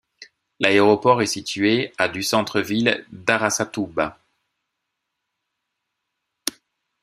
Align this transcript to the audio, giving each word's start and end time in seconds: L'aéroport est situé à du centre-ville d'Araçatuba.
L'aéroport 0.59 1.21
est 1.21 1.27
situé 1.27 1.93
à 1.99 2.07
du 2.07 2.23
centre-ville 2.23 3.05
d'Araçatuba. 3.11 4.19